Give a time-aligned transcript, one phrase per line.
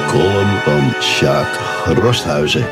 [0.00, 2.66] column van Sjaak Rosthuizen.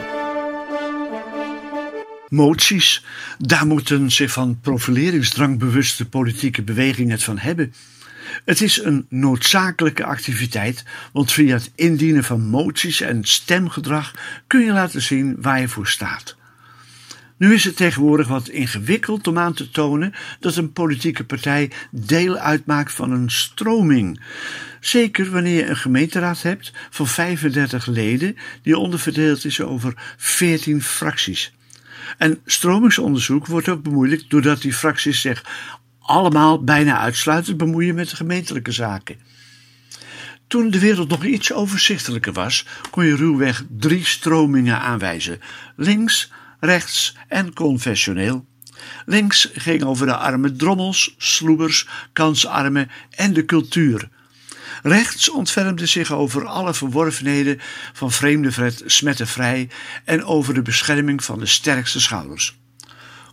[2.29, 3.05] Moties,
[3.39, 7.75] daar moeten zich van profileringsdrang bewuste politieke bewegingen het van hebben.
[8.45, 14.15] Het is een noodzakelijke activiteit, want via het indienen van moties en stemgedrag
[14.47, 16.37] kun je laten zien waar je voor staat.
[17.41, 22.37] Nu is het tegenwoordig wat ingewikkeld om aan te tonen dat een politieke partij deel
[22.37, 24.21] uitmaakt van een stroming.
[24.81, 31.53] Zeker wanneer je een gemeenteraad hebt van 35 leden die onderverdeeld is over 14 fracties.
[32.19, 35.45] En stromingsonderzoek wordt ook bemoeilijkt doordat die fracties zich
[36.01, 39.17] allemaal bijna uitsluitend bemoeien met de gemeentelijke zaken.
[40.47, 45.41] Toen de wereld nog iets overzichtelijker was, kon je ruwweg drie stromingen aanwijzen:
[45.77, 48.47] links, rechts en confessioneel.
[49.07, 54.09] Links ging over de arme drommels, sloebers, kansarmen en de cultuur.
[54.83, 57.59] Rechts ontfermde zich over alle verworvenheden
[57.93, 59.69] van vreemde smettenvrij
[60.05, 62.59] en over de bescherming van de sterkste schouders.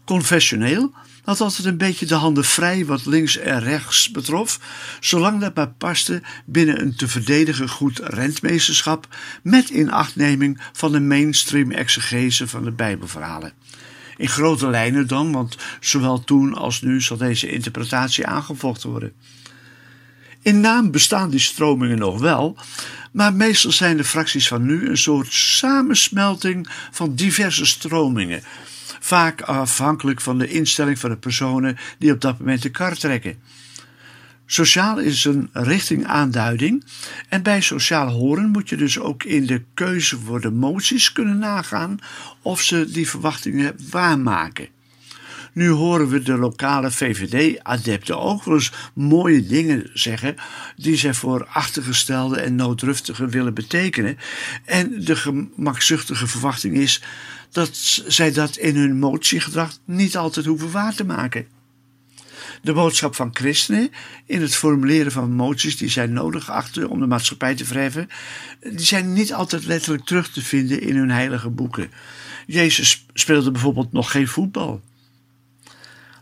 [0.05, 0.93] Confessioneel
[1.27, 4.59] had altijd een beetje de handen vrij wat links en rechts betrof,
[4.99, 9.07] zolang dat maar paste binnen een te verdedigen goed rentmeesterschap
[9.43, 13.53] met inachtneming van de mainstream exegese van de Bijbelverhalen.
[14.17, 19.13] In grote lijnen dan, want zowel toen als nu zal deze interpretatie aangevochten worden.
[20.41, 22.57] In naam bestaan die stromingen nog wel,
[23.11, 28.43] maar meestal zijn de fracties van nu een soort samensmelting van diverse stromingen,
[29.07, 33.35] vaak afhankelijk van de instelling van de personen die op dat moment de kar trekken.
[34.45, 36.83] Sociaal is een richtingaanduiding
[37.29, 41.37] en bij sociaal horen moet je dus ook in de keuze voor de moties kunnen
[41.37, 41.99] nagaan
[42.41, 44.67] of ze die verwachtingen waarmaken.
[45.53, 50.35] Nu horen we de lokale VVD-adepten ook wel eens mooie dingen zeggen
[50.75, 54.17] die zij voor achtergestelde en nooddruftige willen betekenen.
[54.65, 57.01] En de gemakzuchtige verwachting is
[57.51, 61.47] dat zij dat in hun motiegedrag niet altijd hoeven waar te maken.
[62.61, 63.91] De boodschap van christenen
[64.25, 68.09] in het formuleren van moties die zij nodig achten om de maatschappij te verheffen,
[68.59, 71.91] die zijn niet altijd letterlijk terug te vinden in hun heilige boeken.
[72.45, 74.81] Jezus speelde bijvoorbeeld nog geen voetbal.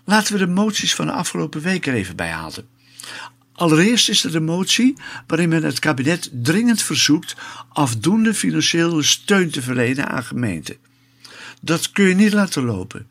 [0.05, 2.67] Laten we de moties van de afgelopen week er even bij halen.
[3.53, 4.97] Allereerst is er de motie
[5.27, 7.35] waarin men het kabinet dringend verzoekt
[7.69, 10.77] afdoende financiële steun te verlenen aan gemeenten.
[11.65, 13.07] Dat kun je niet laten lopen.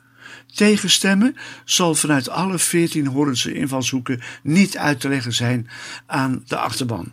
[0.54, 5.68] Tegenstemmen zal vanuit alle veertien Horense invalshoeken niet uit te leggen zijn
[6.06, 7.12] aan de achterban.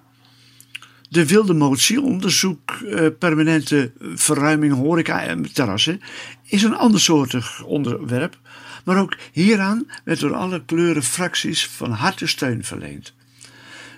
[1.10, 6.02] De wilde motie onderzoek uh, permanente verruiming horeca en terrassen
[6.44, 8.40] is een andersoortig onderwerp,
[8.84, 13.14] maar ook hieraan werd door alle kleuren fracties van harte steun verleend.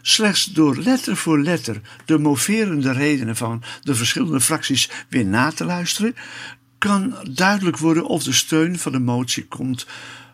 [0.01, 5.65] Slechts door letter voor letter de moverende redenen van de verschillende fracties weer na te
[5.65, 6.15] luisteren,
[6.83, 9.85] kan duidelijk worden of de steun van de motie komt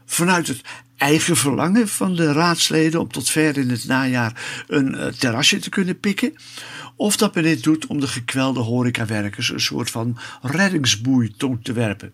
[0.05, 0.61] vanuit het
[0.97, 5.69] eigen verlangen van de raadsleden om tot ver in het najaar een eh, terrasje te
[5.69, 6.33] kunnen pikken,
[6.95, 11.73] of dat men dit doet om de gekwelde horecawerkers een soort van reddingsboei toe te
[11.73, 12.11] werpen.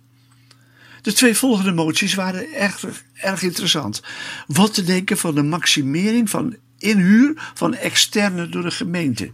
[1.02, 4.02] De twee volgende moties waren erg, erg interessant.
[4.48, 9.32] Wat te denken van de maximering van inhuur van externe door de gemeente.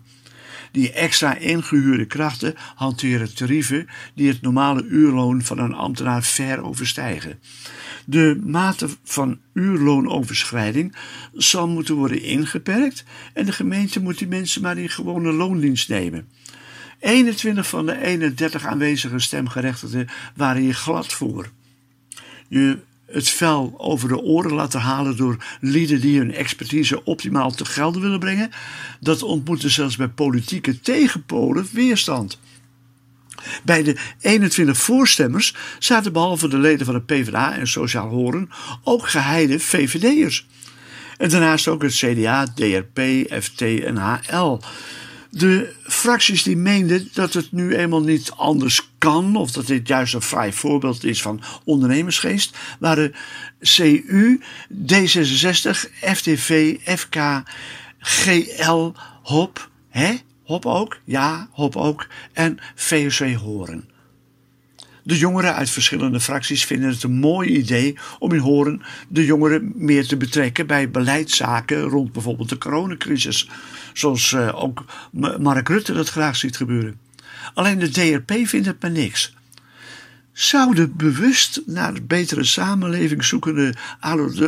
[0.71, 7.39] Die extra ingehuurde krachten hanteren tarieven die het normale uurloon van een ambtenaar ver overstijgen.
[8.05, 10.95] De mate van uurloonoverschrijding
[11.33, 16.27] zal moeten worden ingeperkt en de gemeente moet die mensen maar in gewone loondienst nemen.
[16.99, 21.49] 21 van de 31 aanwezige stemgerechtigden waren hier glad voor.
[22.47, 22.77] Je
[23.11, 28.01] het vel over de oren laten halen door lieden die hun expertise optimaal te gelden
[28.01, 28.51] willen brengen,
[28.99, 32.39] dat ontmoette zelfs bij politieke tegenpolen weerstand.
[33.63, 38.49] Bij de 21 voorstemmers zaten behalve de leden van de PvdA en Sociaal Horen
[38.83, 40.47] ook geheide VVD'ers.
[41.17, 42.99] En daarnaast ook het CDA, DRP,
[43.41, 44.59] FT en HL.
[45.33, 50.13] De fracties die meenden dat het nu eenmaal niet anders kan, of dat dit juist
[50.13, 53.13] een vrij voorbeeld is van ondernemersgeest, waren
[53.59, 54.41] CU,
[54.87, 55.69] D66,
[56.01, 57.43] FTV, FK,
[57.99, 58.91] GL,
[59.21, 60.15] HOP, hè?
[60.43, 63.90] HOP ook, ja, HOP ook, en VOC Horen.
[65.03, 69.71] De jongeren uit verschillende fracties vinden het een mooi idee om in Horen de jongeren
[69.75, 73.49] meer te betrekken bij beleidszaken rond bijvoorbeeld de coronacrisis,
[73.93, 74.85] zoals uh, ook
[75.39, 76.99] Mark Rutte dat graag ziet gebeuren.
[77.53, 79.35] Alleen de DRP vindt het maar niks.
[80.31, 83.75] Zouden bewust naar betere samenleving zoekende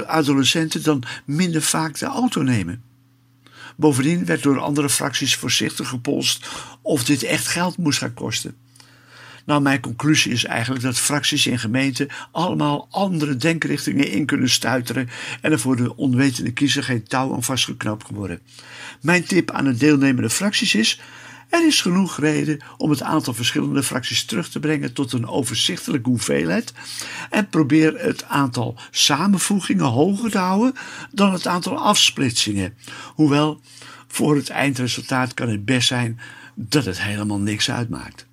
[0.07, 2.83] adolescenten dan minder vaak de auto nemen?
[3.75, 6.47] Bovendien werd door andere fracties voorzichtig gepolst
[6.81, 8.55] of dit echt geld moest gaan kosten.
[9.45, 15.09] Nou, mijn conclusie is eigenlijk dat fracties in gemeenten allemaal andere denkrichtingen in kunnen stuiteren
[15.41, 18.39] en er voor de onwetende kiezer geen touw aan vastgeknoopt worden.
[19.01, 20.99] Mijn tip aan de deelnemende fracties is:
[21.53, 26.09] er is genoeg reden om het aantal verschillende fracties terug te brengen tot een overzichtelijke
[26.09, 26.73] hoeveelheid
[27.29, 30.73] en probeer het aantal samenvoegingen hoger te houden
[31.11, 32.73] dan het aantal afsplitsingen.
[33.15, 33.61] Hoewel
[34.07, 36.19] voor het eindresultaat kan het best zijn
[36.55, 38.25] dat het helemaal niks uitmaakt.